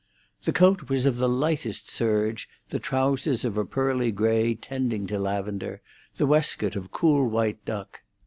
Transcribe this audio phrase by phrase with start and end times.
[0.45, 5.19] The coat was of the lightest serge, the trousers of a pearly grey tending to
[5.19, 5.79] lavender,
[6.15, 8.01] the waistcoat of cool white duck.